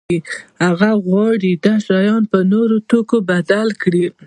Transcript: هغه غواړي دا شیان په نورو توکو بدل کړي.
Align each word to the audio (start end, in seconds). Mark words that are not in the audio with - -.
هغه 0.65 0.89
غواړي 1.05 1.51
دا 1.65 1.75
شیان 1.87 2.23
په 2.31 2.39
نورو 2.51 2.77
توکو 2.89 3.17
بدل 3.29 3.67
کړي. 3.81 4.05